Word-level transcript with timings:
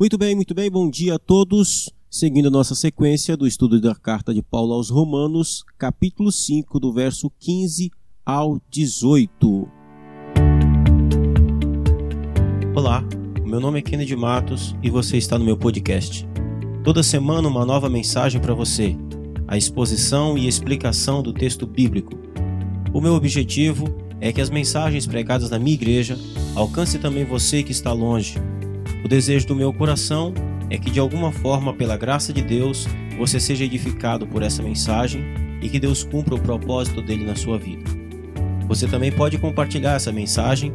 Muito 0.00 0.16
bem, 0.16 0.34
muito 0.34 0.54
bem, 0.54 0.70
bom 0.70 0.88
dia 0.88 1.16
a 1.16 1.18
todos. 1.18 1.90
Seguindo 2.10 2.50
nossa 2.50 2.74
sequência 2.74 3.36
do 3.36 3.46
estudo 3.46 3.78
da 3.78 3.94
carta 3.94 4.32
de 4.32 4.40
Paulo 4.40 4.72
aos 4.72 4.88
Romanos, 4.88 5.62
capítulo 5.76 6.32
5, 6.32 6.80
do 6.80 6.90
verso 6.90 7.30
15 7.38 7.90
ao 8.24 8.58
18. 8.70 9.68
Olá, 12.74 13.04
meu 13.44 13.60
nome 13.60 13.80
é 13.80 13.82
Kennedy 13.82 14.16
Matos 14.16 14.74
e 14.82 14.88
você 14.88 15.18
está 15.18 15.38
no 15.38 15.44
meu 15.44 15.58
podcast. 15.58 16.26
Toda 16.82 17.02
semana 17.02 17.46
uma 17.46 17.66
nova 17.66 17.90
mensagem 17.90 18.40
para 18.40 18.54
você, 18.54 18.96
a 19.46 19.58
exposição 19.58 20.38
e 20.38 20.48
explicação 20.48 21.22
do 21.22 21.30
texto 21.30 21.66
bíblico. 21.66 22.18
O 22.94 23.02
meu 23.02 23.12
objetivo 23.12 23.94
é 24.18 24.32
que 24.32 24.40
as 24.40 24.48
mensagens 24.48 25.06
pregadas 25.06 25.50
na 25.50 25.58
minha 25.58 25.74
igreja 25.74 26.18
alcancem 26.54 26.98
também 26.98 27.26
você 27.26 27.62
que 27.62 27.72
está 27.72 27.92
longe 27.92 28.38
o 29.04 29.08
desejo 29.08 29.46
do 29.46 29.56
meu 29.56 29.72
coração 29.72 30.34
é 30.68 30.78
que, 30.78 30.90
de 30.90 31.00
alguma 31.00 31.32
forma, 31.32 31.72
pela 31.72 31.96
graça 31.96 32.32
de 32.32 32.42
Deus, 32.42 32.86
você 33.18 33.40
seja 33.40 33.64
edificado 33.64 34.26
por 34.26 34.42
essa 34.42 34.62
mensagem 34.62 35.22
e 35.62 35.68
que 35.68 35.78
Deus 35.78 36.02
cumpra 36.04 36.34
o 36.34 36.40
propósito 36.40 37.02
dele 37.02 37.24
na 37.24 37.34
sua 37.34 37.58
vida. 37.58 37.84
Você 38.68 38.86
também 38.86 39.10
pode 39.10 39.36
compartilhar 39.38 39.94
essa 39.94 40.12
mensagem 40.12 40.72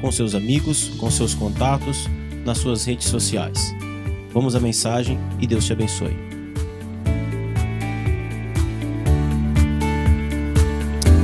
com 0.00 0.10
seus 0.12 0.34
amigos, 0.34 0.88
com 0.98 1.10
seus 1.10 1.34
contatos, 1.34 2.08
nas 2.44 2.58
suas 2.58 2.84
redes 2.84 3.08
sociais. 3.08 3.74
Vamos 4.32 4.54
à 4.54 4.60
mensagem 4.60 5.18
e 5.40 5.46
Deus 5.46 5.66
te 5.66 5.72
abençoe. 5.72 6.16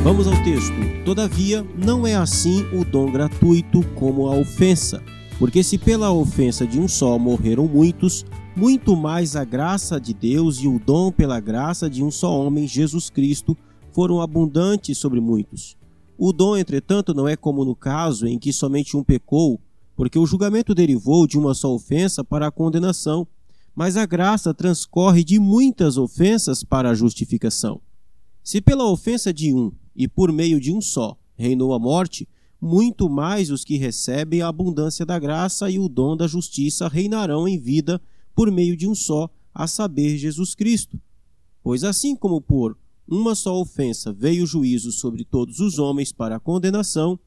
Vamos 0.02 0.26
ao 0.26 0.42
texto. 0.44 0.72
Todavia, 1.04 1.66
não 1.76 2.06
é 2.06 2.14
assim 2.14 2.64
o 2.72 2.84
dom 2.84 3.10
gratuito 3.10 3.82
como 3.94 4.28
a 4.28 4.36
ofensa. 4.36 5.02
Porque 5.38 5.62
se 5.62 5.76
pela 5.76 6.10
ofensa 6.10 6.66
de 6.66 6.80
um 6.80 6.88
só 6.88 7.18
morreram 7.18 7.68
muitos, 7.68 8.24
muito 8.56 8.96
mais 8.96 9.36
a 9.36 9.44
graça 9.44 10.00
de 10.00 10.14
Deus 10.14 10.58
e 10.60 10.66
o 10.66 10.78
dom 10.78 11.12
pela 11.12 11.38
graça 11.38 11.90
de 11.90 12.02
um 12.02 12.10
só 12.10 12.34
homem, 12.40 12.66
Jesus 12.66 13.10
Cristo, 13.10 13.56
foram 13.92 14.22
abundantes 14.22 14.96
sobre 14.96 15.20
muitos. 15.20 15.76
O 16.16 16.32
dom, 16.32 16.56
entretanto, 16.56 17.12
não 17.12 17.28
é 17.28 17.36
como 17.36 17.66
no 17.66 17.76
caso 17.76 18.26
em 18.26 18.38
que 18.38 18.50
somente 18.50 18.96
um 18.96 19.04
pecou, 19.04 19.60
porque 19.94 20.18
o 20.18 20.24
julgamento 20.24 20.74
derivou 20.74 21.26
de 21.26 21.38
uma 21.38 21.52
só 21.52 21.74
ofensa 21.74 22.24
para 22.24 22.46
a 22.46 22.50
condenação, 22.50 23.26
mas 23.74 23.98
a 23.98 24.06
graça 24.06 24.54
transcorre 24.54 25.22
de 25.22 25.38
muitas 25.38 25.98
ofensas 25.98 26.64
para 26.64 26.90
a 26.90 26.94
justificação. 26.94 27.78
Se 28.42 28.62
pela 28.62 28.90
ofensa 28.90 29.34
de 29.34 29.52
um 29.52 29.70
e 29.94 30.08
por 30.08 30.32
meio 30.32 30.58
de 30.58 30.72
um 30.72 30.80
só 30.80 31.14
reinou 31.34 31.74
a 31.74 31.78
morte, 31.78 32.26
muito 32.60 33.08
mais 33.08 33.50
os 33.50 33.64
que 33.64 33.76
recebem 33.76 34.42
a 34.42 34.48
abundância 34.48 35.04
da 35.04 35.18
graça 35.18 35.70
e 35.70 35.78
o 35.78 35.88
dom 35.88 36.16
da 36.16 36.26
justiça 36.26 36.88
reinarão 36.88 37.46
em 37.46 37.58
vida 37.58 38.00
por 38.34 38.50
meio 38.50 38.76
de 38.76 38.86
um 38.86 38.94
só, 38.94 39.30
a 39.54 39.66
saber, 39.66 40.18
Jesus 40.18 40.54
Cristo. 40.54 41.00
Pois 41.62 41.82
assim 41.82 42.14
como 42.14 42.40
por 42.40 42.76
uma 43.08 43.34
só 43.34 43.58
ofensa 43.60 44.12
veio 44.12 44.44
o 44.44 44.46
juízo 44.46 44.92
sobre 44.92 45.24
todos 45.24 45.60
os 45.60 45.78
homens 45.78 46.12
para 46.12 46.36
a 46.36 46.40
condenação, 46.40 47.18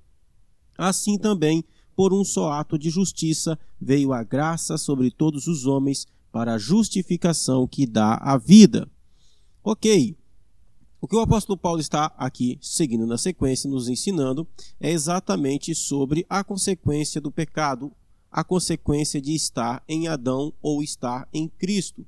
assim 0.77 1.17
também 1.17 1.63
por 1.95 2.13
um 2.13 2.23
só 2.23 2.51
ato 2.51 2.77
de 2.77 2.89
justiça 2.89 3.59
veio 3.79 4.13
a 4.13 4.23
graça 4.23 4.77
sobre 4.77 5.11
todos 5.11 5.47
os 5.47 5.65
homens 5.65 6.07
para 6.31 6.53
a 6.53 6.57
justificação 6.57 7.67
que 7.67 7.85
dá 7.85 8.15
a 8.15 8.37
vida. 8.37 8.89
Ok, 9.63 10.15
o 11.01 11.07
que 11.07 11.15
o 11.15 11.21
apóstolo 11.21 11.57
Paulo 11.57 11.79
está 11.79 12.13
aqui, 12.17 12.57
seguindo 12.61 13.07
na 13.07 13.17
sequência, 13.17 13.69
nos 13.69 13.87
ensinando, 13.87 14.45
é 14.79 14.91
exatamente 14.91 15.73
sobre 15.73 16.25
a 16.29 16.43
consequência 16.43 17.21
do 17.21 17.31
pecado, 17.31 17.91
a 18.29 18.43
consequência 18.43 19.21
de 19.21 19.33
estar 19.33 19.81
em 19.87 20.07
Adão 20.07 20.53
ou 20.61 20.83
estar 20.83 21.27
em 21.33 21.47
Cristo. 21.47 22.05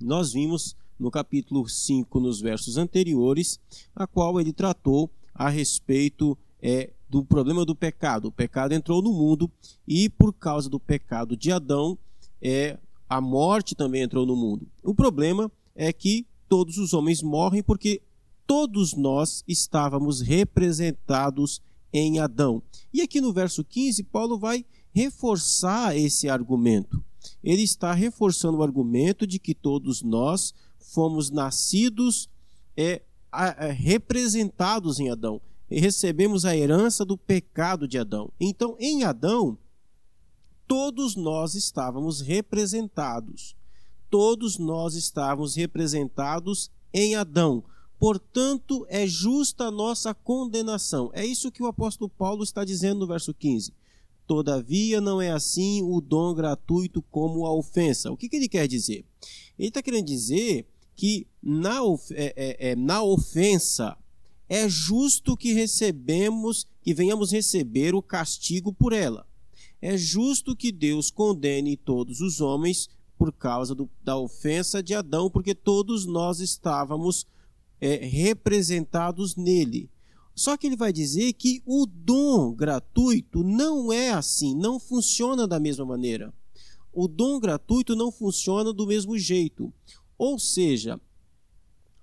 Nós 0.00 0.32
vimos 0.32 0.76
no 0.98 1.10
capítulo 1.10 1.68
5, 1.68 2.18
nos 2.18 2.40
versos 2.40 2.76
anteriores, 2.76 3.60
a 3.94 4.06
qual 4.06 4.40
ele 4.40 4.52
tratou 4.52 5.08
a 5.32 5.48
respeito 5.48 6.36
é, 6.60 6.90
do 7.08 7.24
problema 7.24 7.64
do 7.64 7.74
pecado. 7.74 8.28
O 8.28 8.32
pecado 8.32 8.72
entrou 8.72 9.00
no 9.00 9.12
mundo 9.12 9.50
e, 9.86 10.08
por 10.08 10.32
causa 10.32 10.68
do 10.68 10.80
pecado 10.80 11.36
de 11.36 11.52
Adão, 11.52 11.96
é, 12.42 12.78
a 13.08 13.20
morte 13.20 13.74
também 13.74 14.02
entrou 14.02 14.26
no 14.26 14.34
mundo. 14.34 14.66
O 14.82 14.94
problema 14.94 15.50
é 15.74 15.92
que 15.92 16.26
todos 16.48 16.78
os 16.78 16.92
homens 16.92 17.22
morrem 17.22 17.62
porque 17.62 18.02
todos 18.46 18.94
nós 18.94 19.42
estávamos 19.46 20.20
representados 20.20 21.60
em 21.92 22.18
Adão. 22.18 22.62
E 22.92 23.00
aqui 23.00 23.20
no 23.20 23.32
verso 23.32 23.64
15, 23.64 24.04
Paulo 24.04 24.38
vai 24.38 24.64
reforçar 24.92 25.96
esse 25.96 26.28
argumento. 26.28 27.02
Ele 27.42 27.62
está 27.62 27.92
reforçando 27.92 28.58
o 28.58 28.62
argumento 28.62 29.26
de 29.26 29.38
que 29.38 29.54
todos 29.54 30.02
nós 30.02 30.54
fomos 30.78 31.30
nascidos 31.30 32.28
é, 32.76 33.02
é, 33.32 33.70
representados 33.70 35.00
em 35.00 35.10
Adão. 35.10 35.40
E 35.68 35.80
recebemos 35.80 36.44
a 36.44 36.56
herança 36.56 37.04
do 37.04 37.18
pecado 37.18 37.88
de 37.88 37.98
Adão. 37.98 38.30
Então, 38.38 38.76
em 38.78 39.02
Adão, 39.02 39.58
todos 40.66 41.16
nós 41.16 41.54
estávamos 41.54 42.20
representados 42.20 43.56
todos 44.16 44.56
nós 44.56 44.94
estávamos 44.94 45.56
representados 45.56 46.70
em 46.90 47.14
Adão. 47.14 47.62
Portanto, 47.98 48.86
é 48.88 49.06
justa 49.06 49.64
a 49.64 49.70
nossa 49.70 50.14
condenação. 50.14 51.10
É 51.12 51.22
isso 51.22 51.52
que 51.52 51.62
o 51.62 51.66
apóstolo 51.66 52.08
Paulo 52.08 52.42
está 52.42 52.64
dizendo 52.64 53.00
no 53.00 53.06
verso 53.06 53.34
15. 53.34 53.74
Todavia, 54.26 55.02
não 55.02 55.20
é 55.20 55.30
assim 55.32 55.82
o 55.82 56.00
dom 56.00 56.32
gratuito 56.32 57.02
como 57.10 57.44
a 57.44 57.52
ofensa. 57.52 58.10
O 58.10 58.16
que, 58.16 58.26
que 58.26 58.36
ele 58.36 58.48
quer 58.48 58.66
dizer? 58.66 59.04
Ele 59.58 59.68
está 59.68 59.82
querendo 59.82 60.06
dizer 60.06 60.66
que 60.94 61.26
na, 61.42 61.80
é, 62.12 62.32
é, 62.36 62.70
é, 62.70 62.74
na 62.74 63.02
ofensa 63.02 63.98
é 64.48 64.66
justo 64.66 65.36
que 65.36 65.52
recebemos, 65.52 66.66
que 66.80 66.94
venhamos 66.94 67.32
receber 67.32 67.94
o 67.94 68.00
castigo 68.00 68.72
por 68.72 68.94
ela. 68.94 69.26
É 69.82 69.94
justo 69.94 70.56
que 70.56 70.72
Deus 70.72 71.10
condene 71.10 71.76
todos 71.76 72.22
os 72.22 72.40
homens 72.40 72.88
por 73.18 73.32
causa 73.32 73.74
do, 73.74 73.88
da 74.02 74.16
ofensa 74.16 74.82
de 74.82 74.94
Adão, 74.94 75.30
porque 75.30 75.54
todos 75.54 76.06
nós 76.06 76.40
estávamos 76.40 77.26
é, 77.80 77.96
representados 77.96 79.36
nele. 79.36 79.90
Só 80.34 80.56
que 80.56 80.66
ele 80.66 80.76
vai 80.76 80.92
dizer 80.92 81.32
que 81.32 81.62
o 81.64 81.86
dom 81.86 82.52
gratuito 82.52 83.42
não 83.42 83.90
é 83.90 84.10
assim, 84.10 84.54
não 84.54 84.78
funciona 84.78 85.46
da 85.46 85.58
mesma 85.58 85.84
maneira. 85.84 86.32
O 86.92 87.08
dom 87.08 87.40
gratuito 87.40 87.96
não 87.96 88.12
funciona 88.12 88.72
do 88.72 88.86
mesmo 88.86 89.18
jeito. 89.18 89.72
Ou 90.18 90.38
seja, 90.38 91.00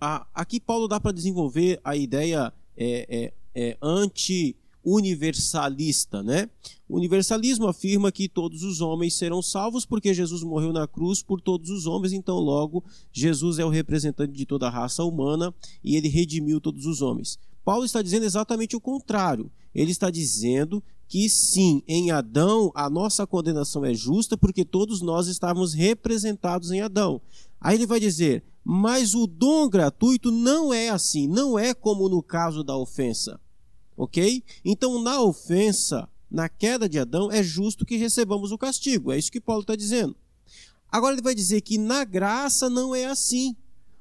a, 0.02 0.28
aqui 0.34 0.60
Paulo 0.60 0.88
dá 0.88 1.00
para 1.00 1.12
desenvolver 1.12 1.80
a 1.84 1.96
ideia 1.96 2.52
é, 2.76 3.34
é, 3.56 3.70
é 3.70 3.78
anti 3.82 4.56
universalista, 4.84 6.22
né? 6.22 6.50
O 6.88 6.98
universalismo 6.98 7.68
afirma 7.68 8.12
que 8.12 8.28
todos 8.28 8.64
os 8.64 8.82
homens 8.82 9.16
serão 9.16 9.42
salvos 9.42 9.86
porque 9.86 10.14
Jesus 10.14 10.44
morreu 10.44 10.74
na 10.74 10.88
cruz 10.88 11.24
por 11.24 11.40
todos 11.40 11.70
os 11.70 11.86
homens, 11.86 12.14
então 12.14 12.38
logo 12.38 12.84
Jesus 13.12 13.60
é 13.60 13.66
o 13.66 13.70
representante 13.70 14.34
de 14.34 14.46
toda 14.46 14.68
a 14.68 14.70
raça 14.70 15.04
humana 15.04 15.54
e 15.84 15.96
ele 15.96 16.08
redimiu 16.08 16.60
todos 16.60 16.86
os 16.86 17.02
homens. 17.02 17.40
Paulo 17.64 17.86
está 17.86 18.02
dizendo 18.02 18.26
exatamente 18.26 18.76
o 18.76 18.82
contrário. 18.82 19.50
Ele 19.74 19.92
está 19.92 20.10
dizendo 20.10 20.84
que 21.08 21.30
sim, 21.30 21.82
em 21.88 22.12
Adão 22.12 22.72
a 22.76 22.90
nossa 22.90 23.26
condenação 23.26 23.86
é 23.86 23.94
justa 23.94 24.38
porque 24.38 24.66
todos 24.66 25.02
nós 25.02 25.28
estávamos 25.28 25.74
representados 25.74 26.72
em 26.72 26.82
Adão. 26.82 27.22
Aí 27.60 27.76
ele 27.76 27.88
vai 27.88 28.00
dizer: 28.00 28.44
"Mas 28.64 29.16
o 29.16 29.26
dom 29.26 29.70
gratuito 29.70 30.32
não 30.32 30.74
é 30.74 30.90
assim, 30.90 31.28
não 31.28 31.58
é 31.58 31.74
como 31.74 32.10
no 32.10 32.22
caso 32.22 32.64
da 32.64 32.76
ofensa. 32.76 33.40
Ok? 33.96 34.44
Então, 34.64 35.02
na 35.02 35.22
ofensa, 35.22 36.10
na 36.30 36.50
queda 36.50 36.90
de 36.90 36.98
Adão, 36.98 37.32
é 37.32 37.44
justo 37.44 37.86
que 37.86 37.96
recebamos 37.96 38.52
o 38.52 38.58
castigo. 38.58 39.12
É 39.12 39.18
isso 39.18 39.32
que 39.32 39.40
Paulo 39.40 39.62
está 39.62 39.76
dizendo. 39.76 40.16
Agora 40.92 41.16
ele 41.16 41.22
vai 41.22 41.34
dizer 41.34 41.62
que 41.62 41.78
na 41.78 42.04
graça 42.04 42.70
não 42.70 42.94
é 42.94 43.06
assim. 43.06 43.56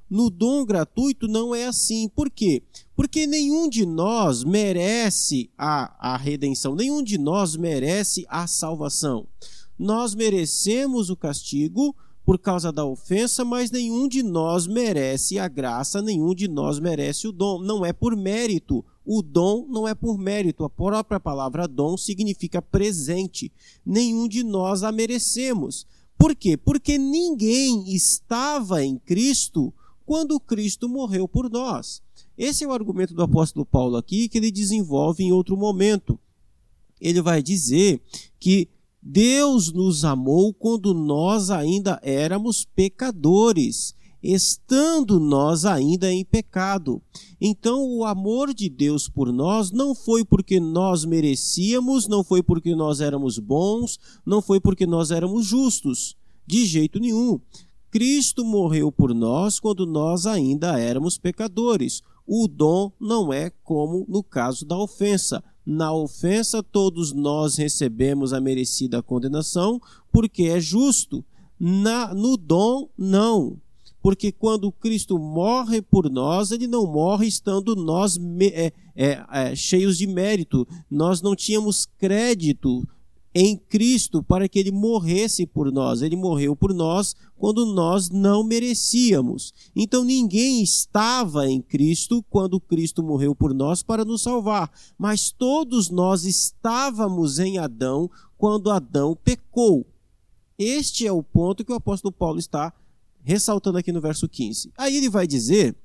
No 0.09 0.29
dom 0.29 0.63
gratuito 0.63 1.27
não 1.27 1.55
é 1.55 1.65
assim. 1.65 2.07
Por 2.07 2.29
quê? 2.29 2.61
Porque 2.95 3.25
nenhum 3.25 3.67
de 3.67 3.85
nós 3.85 4.43
merece 4.43 5.49
a, 5.57 6.13
a 6.13 6.17
redenção, 6.17 6.75
nenhum 6.75 7.01
de 7.01 7.17
nós 7.17 7.55
merece 7.55 8.25
a 8.29 8.45
salvação. 8.45 9.25
Nós 9.77 10.13
merecemos 10.13 11.09
o 11.09 11.15
castigo 11.15 11.95
por 12.23 12.37
causa 12.39 12.71
da 12.71 12.85
ofensa, 12.85 13.43
mas 13.43 13.71
nenhum 13.71 14.07
de 14.07 14.21
nós 14.21 14.67
merece 14.67 15.39
a 15.39 15.47
graça, 15.47 16.01
nenhum 16.01 16.33
de 16.33 16.47
nós 16.47 16.79
merece 16.79 17.27
o 17.27 17.31
dom. 17.31 17.59
Não 17.61 17.85
é 17.85 17.91
por 17.91 18.15
mérito. 18.15 18.85
O 19.05 19.21
dom 19.21 19.65
não 19.67 19.87
é 19.87 19.93
por 19.93 20.17
mérito. 20.17 20.63
A 20.63 20.69
própria 20.69 21.19
palavra 21.19 21.67
dom 21.67 21.97
significa 21.97 22.61
presente. 22.61 23.51
Nenhum 23.85 24.27
de 24.27 24.43
nós 24.43 24.83
a 24.83 24.91
merecemos. 24.91 25.85
Por 26.17 26.35
quê? 26.35 26.55
Porque 26.55 26.97
ninguém 26.97 27.93
estava 27.93 28.83
em 28.83 28.97
Cristo 28.97 29.73
quando 30.05 30.39
Cristo 30.39 30.87
morreu 30.87 31.27
por 31.27 31.49
nós. 31.49 32.01
Esse 32.37 32.63
é 32.63 32.67
o 32.67 32.71
argumento 32.71 33.13
do 33.13 33.21
apóstolo 33.21 33.65
Paulo 33.65 33.97
aqui 33.97 34.27
que 34.27 34.37
ele 34.37 34.51
desenvolve 34.51 35.23
em 35.23 35.31
outro 35.31 35.55
momento. 35.57 36.19
Ele 36.99 37.21
vai 37.21 37.43
dizer 37.43 38.01
que 38.39 38.69
Deus 39.01 39.71
nos 39.71 40.05
amou 40.05 40.53
quando 40.53 40.93
nós 40.93 41.49
ainda 41.49 41.99
éramos 42.01 42.63
pecadores, 42.63 43.93
estando 44.23 45.19
nós 45.19 45.65
ainda 45.65 46.11
em 46.11 46.23
pecado. 46.23 47.01
Então, 47.41 47.85
o 47.85 48.05
amor 48.05 48.53
de 48.53 48.69
Deus 48.69 49.09
por 49.09 49.33
nós 49.33 49.71
não 49.71 49.93
foi 49.93 50.23
porque 50.23 50.59
nós 50.59 51.03
merecíamos, 51.03 52.07
não 52.07 52.23
foi 52.23 52.41
porque 52.41 52.73
nós 52.73 53.01
éramos 53.01 53.37
bons, 53.37 53.99
não 54.25 54.41
foi 54.41 54.61
porque 54.61 54.85
nós 54.85 55.11
éramos 55.11 55.45
justos, 55.45 56.15
de 56.47 56.65
jeito 56.65 56.99
nenhum. 56.99 57.39
Cristo 57.91 58.43
morreu 58.43 58.91
por 58.91 59.13
nós 59.13 59.59
quando 59.59 59.85
nós 59.85 60.25
ainda 60.25 60.79
éramos 60.79 61.17
pecadores. 61.17 62.01
O 62.25 62.47
dom 62.47 62.91
não 62.99 63.33
é 63.33 63.51
como 63.63 64.05
no 64.07 64.23
caso 64.23 64.65
da 64.65 64.77
ofensa. 64.77 65.43
Na 65.65 65.93
ofensa, 65.93 66.63
todos 66.63 67.11
nós 67.11 67.57
recebemos 67.57 68.33
a 68.33 68.41
merecida 68.41 69.03
condenação, 69.03 69.79
porque 70.11 70.43
é 70.43 70.59
justo. 70.59 71.23
Na, 71.59 72.13
no 72.13 72.35
dom, 72.35 72.89
não. 72.97 73.61
Porque 74.03 74.33
quando 74.33 74.69
Cristo 74.69 75.17
morre 75.17 75.81
por 75.81 76.11
nós, 76.11 76.51
ele 76.51 76.67
não 76.67 76.85
morre 76.85 77.25
estando 77.25 77.73
nós 77.73 78.19
é, 78.51 78.73
é, 78.93 79.25
é, 79.31 79.55
cheios 79.55 79.97
de 79.97 80.05
mérito. 80.05 80.67
Nós 80.91 81.21
não 81.21 81.33
tínhamos 81.33 81.85
crédito 81.97 82.85
em 83.33 83.55
Cristo 83.55 84.21
para 84.21 84.49
que 84.49 84.59
ele 84.59 84.71
morresse 84.71 85.45
por 85.45 85.71
nós. 85.71 86.01
Ele 86.01 86.17
morreu 86.17 86.53
por 86.53 86.73
nós 86.73 87.15
quando 87.37 87.65
nós 87.65 88.09
não 88.09 88.43
merecíamos. 88.43 89.53
Então 89.73 90.03
ninguém 90.03 90.61
estava 90.61 91.49
em 91.49 91.61
Cristo 91.61 92.21
quando 92.29 92.59
Cristo 92.59 93.01
morreu 93.01 93.33
por 93.33 93.53
nós 93.53 93.81
para 93.81 94.03
nos 94.03 94.21
salvar, 94.21 94.69
mas 94.97 95.31
todos 95.31 95.89
nós 95.89 96.25
estávamos 96.25 97.39
em 97.39 97.57
Adão 97.57 98.11
quando 98.37 98.69
Adão 98.69 99.17
pecou. 99.23 99.85
Este 100.59 101.07
é 101.07 101.11
o 101.11 101.23
ponto 101.23 101.63
que 101.63 101.71
o 101.71 101.75
apóstolo 101.75 102.11
Paulo 102.11 102.37
está 102.37 102.73
ressaltando 103.23 103.77
aqui 103.77 103.91
no 103.91 104.01
verso 104.01 104.27
15. 104.27 104.71
Aí 104.77 104.95
ele 104.95 105.09
vai 105.09 105.25
dizer 105.25 105.75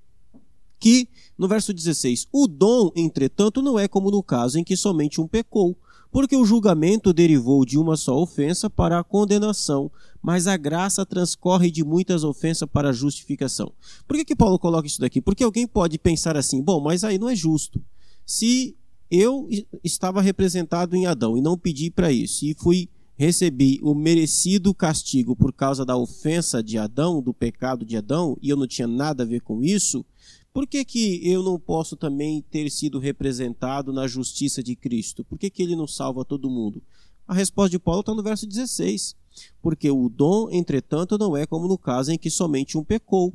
que, 0.78 1.08
no 1.36 1.48
verso 1.48 1.72
16, 1.72 2.28
o 2.32 2.46
dom, 2.46 2.90
entretanto, 2.94 3.62
não 3.62 3.78
é 3.78 3.88
como 3.88 4.10
no 4.10 4.22
caso 4.22 4.58
em 4.58 4.64
que 4.64 4.76
somente 4.76 5.20
um 5.20 5.26
pecou 5.26 5.76
porque 6.10 6.36
o 6.36 6.44
julgamento 6.44 7.12
derivou 7.12 7.64
de 7.64 7.78
uma 7.78 7.96
só 7.96 8.18
ofensa 8.18 8.70
para 8.70 8.98
a 8.98 9.04
condenação, 9.04 9.90
mas 10.22 10.46
a 10.46 10.56
graça 10.56 11.04
transcorre 11.04 11.70
de 11.70 11.84
muitas 11.84 12.24
ofensas 12.24 12.68
para 12.70 12.90
a 12.90 12.92
justificação. 12.92 13.72
Por 14.06 14.16
que, 14.16 14.24
que 14.24 14.36
Paulo 14.36 14.58
coloca 14.58 14.86
isso 14.86 15.00
daqui? 15.00 15.20
Porque 15.20 15.44
alguém 15.44 15.66
pode 15.66 15.98
pensar 15.98 16.36
assim: 16.36 16.62
bom, 16.62 16.80
mas 16.80 17.04
aí 17.04 17.18
não 17.18 17.28
é 17.28 17.36
justo. 17.36 17.82
Se 18.24 18.76
eu 19.10 19.48
estava 19.82 20.20
representado 20.20 20.96
em 20.96 21.06
Adão 21.06 21.36
e 21.36 21.40
não 21.40 21.56
pedi 21.56 21.90
para 21.90 22.12
isso, 22.12 22.44
e 22.44 22.54
fui 22.54 22.88
recebi 23.18 23.80
o 23.82 23.96
merecido 23.96 24.72
castigo 24.72 25.34
por 25.34 25.52
causa 25.52 25.84
da 25.84 25.96
ofensa 25.96 26.62
de 26.62 26.78
Adão, 26.78 27.20
do 27.20 27.34
pecado 27.34 27.84
de 27.84 27.96
Adão, 27.96 28.38
e 28.40 28.48
eu 28.48 28.56
não 28.56 28.66
tinha 28.66 28.86
nada 28.86 29.24
a 29.24 29.26
ver 29.26 29.40
com 29.40 29.64
isso, 29.64 30.06
por 30.52 30.68
que, 30.68 30.84
que 30.84 31.28
eu 31.28 31.42
não 31.42 31.58
posso 31.58 31.96
também 31.96 32.40
ter 32.48 32.70
sido 32.70 33.00
representado 33.00 33.92
na 33.92 34.06
justiça 34.06 34.62
de 34.62 34.76
Cristo? 34.76 35.24
Por 35.24 35.36
que, 35.36 35.50
que 35.50 35.62
ele 35.64 35.74
não 35.74 35.86
salva 35.86 36.24
todo 36.24 36.48
mundo? 36.48 36.80
A 37.26 37.34
resposta 37.34 37.70
de 37.70 37.78
Paulo 37.80 38.00
está 38.00 38.14
no 38.14 38.22
verso 38.22 38.46
16. 38.46 39.16
Porque 39.60 39.90
o 39.90 40.08
dom, 40.08 40.48
entretanto, 40.50 41.18
não 41.18 41.36
é 41.36 41.44
como 41.44 41.68
no 41.68 41.76
caso 41.76 42.10
em 42.12 42.18
que 42.18 42.30
somente 42.30 42.78
um 42.78 42.84
pecou. 42.84 43.34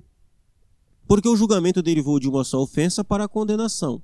Porque 1.08 1.28
o 1.28 1.36
julgamento 1.36 1.82
derivou 1.82 2.20
de 2.20 2.28
uma 2.28 2.44
só 2.44 2.62
ofensa 2.62 3.04
para 3.04 3.26
a 3.26 3.30
condenação 3.30 4.02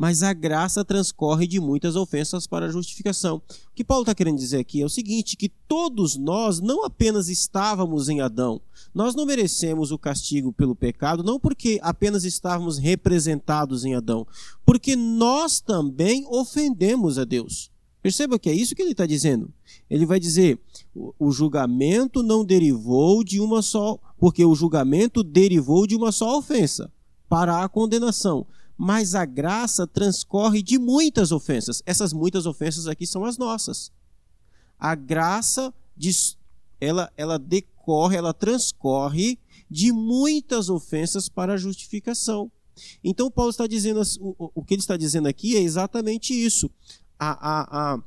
mas 0.00 0.22
a 0.22 0.32
graça 0.32 0.82
transcorre 0.82 1.46
de 1.46 1.60
muitas 1.60 1.94
ofensas 1.94 2.46
para 2.46 2.64
a 2.64 2.68
justificação. 2.70 3.36
O 3.36 3.74
que 3.74 3.84
Paulo 3.84 4.00
está 4.00 4.14
querendo 4.14 4.38
dizer 4.38 4.56
aqui 4.56 4.80
é 4.80 4.84
o 4.86 4.88
seguinte: 4.88 5.36
que 5.36 5.50
todos 5.68 6.16
nós 6.16 6.58
não 6.58 6.86
apenas 6.86 7.28
estávamos 7.28 8.08
em 8.08 8.22
Adão, 8.22 8.62
nós 8.94 9.14
não 9.14 9.26
merecemos 9.26 9.92
o 9.92 9.98
castigo 9.98 10.54
pelo 10.54 10.74
pecado, 10.74 11.22
não 11.22 11.38
porque 11.38 11.78
apenas 11.82 12.24
estávamos 12.24 12.78
representados 12.78 13.84
em 13.84 13.94
Adão, 13.94 14.26
porque 14.64 14.96
nós 14.96 15.60
também 15.60 16.24
ofendemos 16.30 17.18
a 17.18 17.24
Deus. 17.26 17.70
Perceba 18.02 18.38
que 18.38 18.48
é 18.48 18.54
isso 18.54 18.74
que 18.74 18.80
ele 18.80 18.92
está 18.92 19.04
dizendo. 19.04 19.52
Ele 19.90 20.06
vai 20.06 20.18
dizer: 20.18 20.58
o 20.94 21.30
julgamento 21.30 22.22
não 22.22 22.42
derivou 22.42 23.22
de 23.22 23.38
uma 23.38 23.60
só, 23.60 23.98
porque 24.18 24.46
o 24.46 24.54
julgamento 24.54 25.22
derivou 25.22 25.86
de 25.86 25.94
uma 25.94 26.10
só 26.10 26.38
ofensa 26.38 26.90
para 27.28 27.62
a 27.62 27.68
condenação 27.68 28.46
mas 28.82 29.14
a 29.14 29.26
graça 29.26 29.86
transcorre 29.86 30.62
de 30.62 30.78
muitas 30.78 31.32
ofensas. 31.32 31.82
Essas 31.84 32.14
muitas 32.14 32.46
ofensas 32.46 32.86
aqui 32.86 33.06
são 33.06 33.26
as 33.26 33.36
nossas. 33.36 33.92
A 34.78 34.94
graça 34.94 35.74
ela, 36.80 37.12
ela 37.14 37.38
decorre, 37.38 38.16
ela 38.16 38.32
transcorre 38.32 39.38
de 39.70 39.92
muitas 39.92 40.70
ofensas 40.70 41.28
para 41.28 41.52
a 41.52 41.56
justificação. 41.58 42.50
Então 43.04 43.30
Paulo 43.30 43.50
está 43.50 43.66
dizendo 43.66 44.00
o, 44.18 44.64
que 44.64 44.72
ele 44.72 44.80
está 44.80 44.96
dizendo 44.96 45.28
aqui 45.28 45.58
é 45.58 45.60
exatamente 45.60 46.32
isso. 46.32 46.70
A, 47.18 47.32
a, 47.32 47.92
a, 47.92 48.02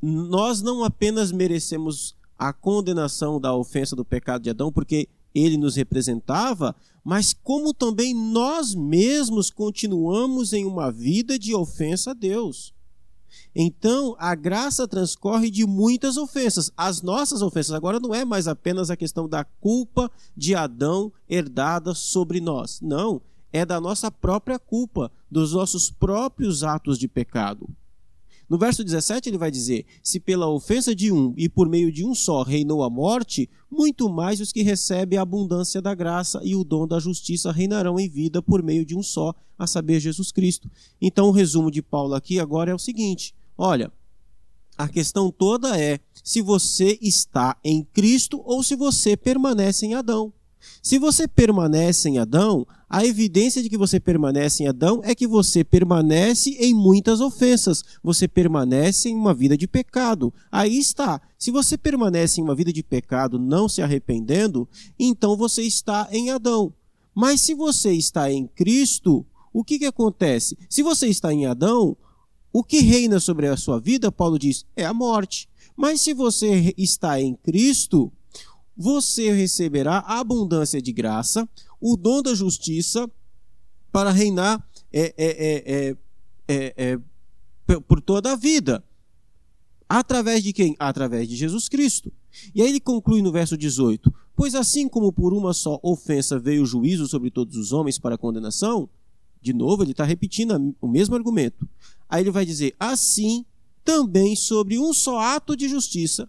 nós 0.00 0.62
não 0.62 0.84
apenas 0.84 1.32
merecemos 1.32 2.16
a 2.38 2.52
condenação 2.52 3.40
da 3.40 3.52
ofensa 3.52 3.96
do 3.96 4.04
pecado 4.04 4.42
de 4.42 4.50
Adão, 4.50 4.70
porque 4.70 5.08
ele 5.34 5.56
nos 5.56 5.74
representava, 5.74 6.76
mas 7.04 7.34
como 7.34 7.74
também 7.74 8.14
nós 8.14 8.74
mesmos 8.74 9.50
continuamos 9.50 10.54
em 10.54 10.64
uma 10.64 10.90
vida 10.90 11.38
de 11.38 11.54
ofensa 11.54 12.12
a 12.12 12.14
Deus. 12.14 12.72
Então, 13.54 14.16
a 14.18 14.34
graça 14.34 14.88
transcorre 14.88 15.50
de 15.50 15.66
muitas 15.66 16.16
ofensas. 16.16 16.72
As 16.76 17.02
nossas 17.02 17.42
ofensas 17.42 17.72
agora 17.72 18.00
não 18.00 18.14
é 18.14 18.24
mais 18.24 18.48
apenas 18.48 18.90
a 18.90 18.96
questão 18.96 19.28
da 19.28 19.44
culpa 19.44 20.10
de 20.36 20.54
Adão 20.54 21.12
herdada 21.28 21.94
sobre 21.94 22.40
nós. 22.40 22.80
Não, 22.80 23.20
é 23.52 23.64
da 23.64 23.80
nossa 23.80 24.10
própria 24.10 24.58
culpa, 24.58 25.12
dos 25.30 25.52
nossos 25.52 25.90
próprios 25.90 26.64
atos 26.64 26.98
de 26.98 27.06
pecado. 27.06 27.68
No 28.48 28.58
verso 28.58 28.84
17 28.84 29.28
ele 29.28 29.38
vai 29.38 29.50
dizer: 29.50 29.86
Se 30.02 30.20
pela 30.20 30.48
ofensa 30.48 30.94
de 30.94 31.10
um 31.10 31.32
e 31.36 31.48
por 31.48 31.68
meio 31.68 31.90
de 31.90 32.04
um 32.04 32.14
só 32.14 32.42
reinou 32.42 32.82
a 32.82 32.90
morte, 32.90 33.48
muito 33.70 34.08
mais 34.08 34.40
os 34.40 34.52
que 34.52 34.62
recebem 34.62 35.18
a 35.18 35.22
abundância 35.22 35.80
da 35.80 35.94
graça 35.94 36.40
e 36.44 36.54
o 36.54 36.64
dom 36.64 36.86
da 36.86 36.98
justiça 36.98 37.50
reinarão 37.50 37.98
em 37.98 38.08
vida 38.08 38.42
por 38.42 38.62
meio 38.62 38.84
de 38.84 38.96
um 38.96 39.02
só, 39.02 39.34
a 39.58 39.66
saber, 39.66 40.00
Jesus 40.00 40.30
Cristo. 40.30 40.70
Então 41.00 41.28
o 41.28 41.32
resumo 41.32 41.70
de 41.70 41.82
Paulo 41.82 42.14
aqui 42.14 42.38
agora 42.38 42.70
é 42.70 42.74
o 42.74 42.78
seguinte: 42.78 43.34
olha, 43.56 43.90
a 44.76 44.88
questão 44.88 45.30
toda 45.30 45.78
é 45.80 46.00
se 46.22 46.42
você 46.42 46.98
está 47.00 47.56
em 47.64 47.84
Cristo 47.84 48.42
ou 48.44 48.62
se 48.62 48.74
você 48.74 49.16
permanece 49.16 49.86
em 49.86 49.94
Adão. 49.94 50.32
Se 50.82 50.98
você 50.98 51.26
permanece 51.26 52.08
em 52.08 52.18
Adão, 52.18 52.66
a 52.88 53.04
evidência 53.04 53.62
de 53.62 53.68
que 53.68 53.76
você 53.76 53.98
permanece 53.98 54.62
em 54.62 54.68
Adão 54.68 55.00
é 55.02 55.14
que 55.14 55.26
você 55.26 55.64
permanece 55.64 56.50
em 56.60 56.74
muitas 56.74 57.20
ofensas, 57.20 57.82
você 58.02 58.28
permanece 58.28 59.08
em 59.08 59.16
uma 59.16 59.34
vida 59.34 59.56
de 59.56 59.66
pecado. 59.66 60.32
Aí 60.50 60.78
está. 60.78 61.20
Se 61.38 61.50
você 61.50 61.76
permanece 61.76 62.40
em 62.40 62.44
uma 62.44 62.54
vida 62.54 62.72
de 62.72 62.82
pecado 62.82 63.38
não 63.38 63.68
se 63.68 63.82
arrependendo, 63.82 64.68
então 64.98 65.36
você 65.36 65.62
está 65.62 66.08
em 66.12 66.30
Adão. 66.30 66.72
Mas 67.14 67.40
se 67.40 67.54
você 67.54 67.92
está 67.92 68.30
em 68.30 68.46
Cristo, 68.46 69.24
o 69.52 69.62
que, 69.62 69.78
que 69.78 69.86
acontece? 69.86 70.58
Se 70.68 70.82
você 70.82 71.06
está 71.06 71.32
em 71.32 71.46
Adão, 71.46 71.96
o 72.52 72.62
que 72.62 72.80
reina 72.80 73.18
sobre 73.18 73.46
a 73.46 73.56
sua 73.56 73.80
vida, 73.80 74.12
Paulo 74.12 74.38
diz, 74.38 74.64
é 74.76 74.84
a 74.84 74.94
morte. 74.94 75.48
Mas 75.76 76.00
se 76.00 76.14
você 76.14 76.72
está 76.76 77.20
em 77.20 77.34
Cristo, 77.34 78.12
você 78.76 79.32
receberá 79.32 79.98
abundância 79.98 80.80
de 80.82 80.92
graça, 80.92 81.48
o 81.80 81.96
dom 81.96 82.22
da 82.22 82.34
justiça 82.34 83.10
para 83.92 84.10
reinar 84.10 84.66
é, 84.92 85.14
é, 85.16 85.96
é, 86.48 86.96
por 87.86 88.00
toda 88.00 88.32
a 88.32 88.36
vida. 88.36 88.82
Através 89.88 90.42
de 90.42 90.52
quem? 90.52 90.74
Através 90.78 91.28
de 91.28 91.36
Jesus 91.36 91.68
Cristo. 91.68 92.12
E 92.54 92.62
aí 92.62 92.68
ele 92.68 92.80
conclui 92.80 93.22
no 93.22 93.30
verso 93.30 93.56
18: 93.56 94.12
Pois 94.34 94.54
assim 94.54 94.88
como 94.88 95.12
por 95.12 95.32
uma 95.32 95.52
só 95.52 95.78
ofensa 95.82 96.38
veio 96.38 96.62
o 96.62 96.66
juízo 96.66 97.06
sobre 97.06 97.30
todos 97.30 97.56
os 97.56 97.72
homens 97.72 97.98
para 97.98 98.18
condenação, 98.18 98.88
de 99.40 99.52
novo 99.52 99.82
ele 99.82 99.92
está 99.92 100.04
repetindo 100.04 100.74
o 100.80 100.88
mesmo 100.88 101.14
argumento. 101.14 101.68
Aí 102.08 102.22
ele 102.22 102.30
vai 102.30 102.44
dizer: 102.44 102.74
Assim 102.80 103.44
também 103.84 104.34
sobre 104.34 104.78
um 104.78 104.92
só 104.92 105.20
ato 105.20 105.56
de 105.56 105.68
justiça 105.68 106.28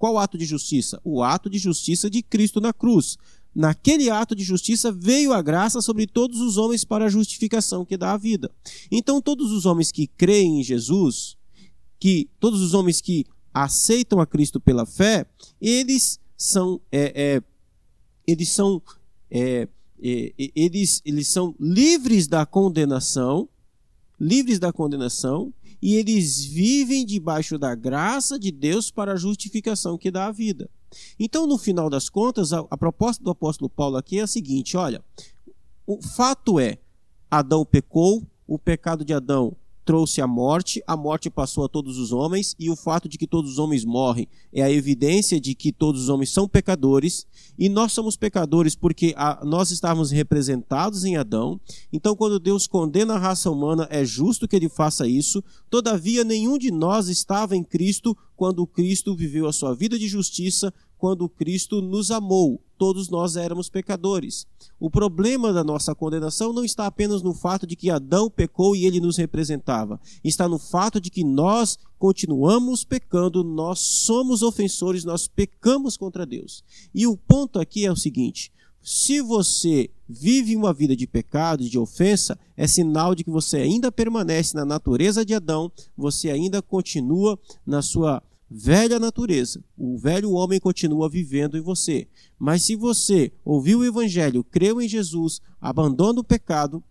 qual 0.00 0.16
ato 0.16 0.38
de 0.38 0.46
justiça? 0.46 0.98
O 1.04 1.22
ato 1.22 1.50
de 1.50 1.58
justiça 1.58 2.08
de 2.08 2.22
Cristo 2.22 2.58
na 2.58 2.72
cruz. 2.72 3.18
Naquele 3.54 4.08
ato 4.08 4.34
de 4.34 4.42
justiça 4.42 4.90
veio 4.90 5.30
a 5.30 5.42
graça 5.42 5.82
sobre 5.82 6.06
todos 6.06 6.40
os 6.40 6.56
homens 6.56 6.84
para 6.86 7.04
a 7.04 7.08
justificação 7.10 7.84
que 7.84 7.98
dá 7.98 8.14
a 8.14 8.16
vida. 8.16 8.50
Então, 8.90 9.20
todos 9.20 9.52
os 9.52 9.66
homens 9.66 9.92
que 9.92 10.06
creem 10.06 10.58
em 10.58 10.62
Jesus, 10.62 11.36
que 11.98 12.30
todos 12.40 12.62
os 12.62 12.72
homens 12.72 13.02
que 13.02 13.26
aceitam 13.52 14.20
a 14.20 14.26
Cristo 14.26 14.58
pela 14.58 14.86
fé, 14.86 15.26
eles 15.60 16.18
são, 16.34 16.80
é, 16.90 17.12
é, 17.14 17.42
eles 18.26 18.48
são, 18.48 18.80
é, 19.30 19.68
é 20.02 20.32
eles, 20.56 21.02
eles 21.04 21.28
são 21.28 21.54
livres 21.60 22.26
da 22.26 22.46
condenação, 22.46 23.46
livres 24.18 24.58
da 24.58 24.72
condenação 24.72 25.52
e 25.82 25.94
eles 25.96 26.44
vivem 26.44 27.06
debaixo 27.06 27.58
da 27.58 27.74
graça 27.74 28.38
de 28.38 28.50
Deus 28.50 28.90
para 28.90 29.12
a 29.12 29.16
justificação 29.16 29.96
que 29.96 30.10
dá 30.10 30.26
a 30.26 30.32
vida. 30.32 30.68
Então, 31.18 31.46
no 31.46 31.56
final 31.56 31.88
das 31.88 32.08
contas, 32.08 32.52
a, 32.52 32.66
a 32.70 32.76
proposta 32.76 33.22
do 33.22 33.30
apóstolo 33.30 33.70
Paulo 33.70 33.96
aqui 33.96 34.18
é 34.18 34.22
a 34.22 34.26
seguinte: 34.26 34.76
olha, 34.76 35.02
o 35.86 36.02
fato 36.02 36.58
é, 36.58 36.78
Adão 37.30 37.64
pecou, 37.64 38.22
o 38.46 38.58
pecado 38.58 39.04
de 39.04 39.14
Adão 39.14 39.56
trouxe 39.84 40.20
a 40.20 40.26
morte, 40.26 40.82
a 40.86 40.96
morte 40.96 41.30
passou 41.30 41.64
a 41.64 41.68
todos 41.68 41.98
os 41.98 42.12
homens, 42.12 42.54
e 42.58 42.70
o 42.70 42.76
fato 42.76 43.08
de 43.08 43.18
que 43.18 43.26
todos 43.26 43.52
os 43.52 43.58
homens 43.58 43.84
morrem 43.84 44.28
é 44.52 44.62
a 44.62 44.70
evidência 44.70 45.40
de 45.40 45.54
que 45.54 45.72
todos 45.72 46.02
os 46.02 46.08
homens 46.08 46.30
são 46.30 46.48
pecadores, 46.48 47.26
e 47.58 47.68
nós 47.68 47.92
somos 47.92 48.16
pecadores 48.16 48.74
porque 48.74 49.14
a, 49.16 49.44
nós 49.44 49.70
estávamos 49.70 50.10
representados 50.10 51.04
em 51.04 51.16
Adão. 51.16 51.60
Então, 51.92 52.14
quando 52.14 52.38
Deus 52.38 52.66
condena 52.66 53.14
a 53.14 53.18
raça 53.18 53.50
humana, 53.50 53.86
é 53.90 54.04
justo 54.04 54.46
que 54.46 54.56
ele 54.56 54.68
faça 54.68 55.06
isso. 55.06 55.42
Todavia, 55.68 56.24
nenhum 56.24 56.58
de 56.58 56.70
nós 56.70 57.08
estava 57.08 57.56
em 57.56 57.62
Cristo 57.62 58.16
quando 58.36 58.66
Cristo 58.66 59.14
viveu 59.14 59.46
a 59.46 59.52
sua 59.52 59.74
vida 59.74 59.98
de 59.98 60.08
justiça, 60.08 60.72
quando 61.00 61.30
Cristo 61.30 61.80
nos 61.80 62.10
amou. 62.10 62.60
Todos 62.76 63.08
nós 63.08 63.34
éramos 63.34 63.70
pecadores. 63.70 64.46
O 64.78 64.90
problema 64.90 65.50
da 65.50 65.64
nossa 65.64 65.94
condenação 65.94 66.52
não 66.52 66.62
está 66.62 66.86
apenas 66.86 67.22
no 67.22 67.32
fato 67.32 67.66
de 67.66 67.74
que 67.74 67.90
Adão 67.90 68.30
pecou 68.30 68.76
e 68.76 68.84
ele 68.84 69.00
nos 69.00 69.16
representava. 69.16 69.98
Está 70.22 70.46
no 70.46 70.58
fato 70.58 71.00
de 71.00 71.10
que 71.10 71.24
nós 71.24 71.78
continuamos 71.98 72.84
pecando, 72.84 73.42
nós 73.42 73.78
somos 73.78 74.42
ofensores, 74.42 75.02
nós 75.02 75.26
pecamos 75.26 75.96
contra 75.96 76.26
Deus. 76.26 76.62
E 76.94 77.06
o 77.06 77.16
ponto 77.16 77.58
aqui 77.58 77.86
é 77.86 77.92
o 77.92 77.96
seguinte: 77.96 78.52
se 78.82 79.22
você 79.22 79.90
vive 80.06 80.54
uma 80.54 80.72
vida 80.72 80.94
de 80.94 81.06
pecado, 81.06 81.68
de 81.68 81.78
ofensa, 81.78 82.38
é 82.56 82.66
sinal 82.66 83.14
de 83.14 83.24
que 83.24 83.30
você 83.30 83.58
ainda 83.58 83.90
permanece 83.90 84.54
na 84.54 84.64
natureza 84.64 85.24
de 85.24 85.32
Adão, 85.32 85.72
você 85.96 86.30
ainda 86.30 86.60
continua 86.60 87.38
na 87.66 87.80
sua 87.80 88.22
velha 88.50 88.98
natureza. 88.98 89.62
O 89.76 89.96
velho 89.96 90.32
homem 90.32 90.58
continua 90.58 91.08
vivendo 91.08 91.56
em 91.56 91.60
você. 91.60 92.08
Mas 92.38 92.62
se 92.62 92.74
você 92.74 93.32
ouviu 93.44 93.80
o 93.80 93.84
evangelho, 93.84 94.42
creu 94.42 94.80
em 94.80 94.88
Jesus, 94.88 95.40
abandona 95.60 96.20
o 96.20 96.24
pecado, 96.24 96.82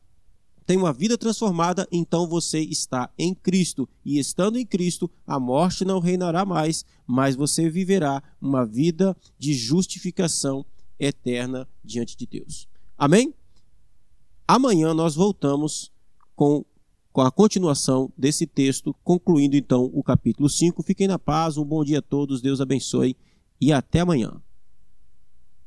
tem 0.66 0.78
uma 0.78 0.94
vida 0.94 1.18
transformada, 1.18 1.88
então 1.92 2.28
você 2.28 2.60
está 2.60 3.12
em 3.18 3.34
Cristo. 3.34 3.90
E 4.06 4.20
estando 4.20 4.58
em 4.58 4.66
Cristo, 4.66 5.10
a 5.26 5.40
morte 5.40 5.84
não 5.84 6.00
reinará 6.00 6.46
mais, 6.46 6.86
mas 7.08 7.36
você 7.36 7.70
viverá 7.70 8.22
uma 8.40 8.66
vida 8.66 9.18
de 9.38 9.52
justificação 9.54 10.64
eterna 11.00 11.68
diante 11.84 12.16
de 12.16 12.28
Deus. 12.28 12.68
Amém? 12.98 13.34
Amanhã 14.48 14.94
nós 14.94 15.16
voltamos 15.16 15.92
com 16.36 16.64
com 17.20 17.26
a 17.26 17.32
continuação 17.32 18.10
desse 18.18 18.48
texto, 18.48 18.96
concluindo 19.04 19.58
então 19.58 19.92
o 19.94 20.02
capítulo 20.02 20.50
5. 20.50 20.82
Fiquem 20.82 21.06
na 21.06 21.20
paz, 21.20 21.58
um 21.58 21.66
bom 21.66 21.84
dia 21.84 22.00
a 22.00 22.02
todos, 22.02 22.42
Deus 22.42 22.62
abençoe 22.62 23.14
e 23.60 23.74
até 23.74 24.00
amanhã. 24.00 24.42